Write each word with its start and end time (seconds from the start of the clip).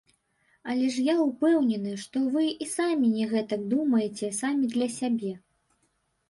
Але 0.71 0.85
ж 0.93 1.01
я 1.07 1.13
ўпэўнены, 1.17 1.93
што 2.03 2.17
вы 2.35 2.45
і 2.65 2.69
самі 2.71 3.11
не 3.19 3.27
гэтак 3.35 3.61
думаеце, 3.75 4.31
самі 4.41 4.73
для 4.75 4.89
сябе. 4.97 5.37